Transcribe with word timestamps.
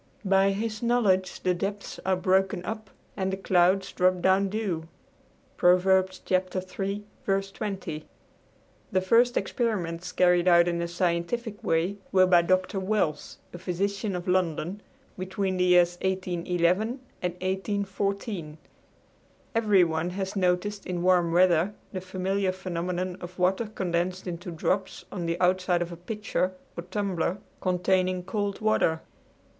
"By 0.25 0.49
his 0.49 0.81
knowledge 0.81 1.41
the 1.43 1.53
depths 1.53 1.99
are 2.07 2.15
broken 2.15 2.65
up 2.65 2.89
and 3.15 3.31
the 3.31 3.37
clouds 3.37 3.91
drop 3.91 4.19
down 4.19 4.49
dew" 4.49 4.87
(Prov. 5.57 5.85
iii. 5.85 7.03
20). 7.53 8.05
The 8.91 9.01
first 9.01 9.37
experiments 9.37 10.11
carried 10.11 10.47
on 10.47 10.65
in 10.65 10.81
a 10.81 10.87
scientific 10.87 11.63
way 11.63 11.97
were 12.11 12.25
by 12.25 12.41
Dr. 12.41 12.79
Wells, 12.79 13.37
a 13.53 13.59
physician 13.59 14.15
of 14.15 14.27
London, 14.27 14.81
between 15.19 15.57
the 15.57 15.65
years 15.65 15.99
1811 16.01 16.99
and 17.21 17.33
1814. 17.33 18.57
Everyone 19.53 20.09
has 20.09 20.35
noticed 20.35 20.87
in 20.87 21.03
warm 21.03 21.31
weather 21.31 21.75
the 21.93 22.01
familiar 22.01 22.51
phenomenon 22.51 23.17
of 23.17 23.37
water 23.37 23.67
condensed 23.67 24.25
into 24.25 24.49
drops 24.49 25.05
on 25.11 25.27
the 25.27 25.39
outside 25.39 25.83
of 25.83 25.91
a 25.91 25.95
pitcher 25.95 26.53
or 26.75 26.81
tumbler 26.89 27.37
containing 27.61 28.23
cold 28.23 28.61
water. 28.61 29.01